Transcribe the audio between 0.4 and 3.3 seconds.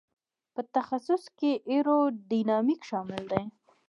په تخصص کې ایرو ډینامیک شامل